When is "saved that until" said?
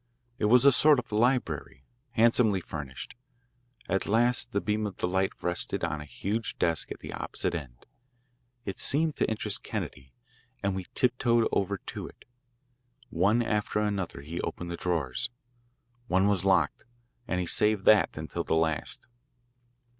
17.45-18.43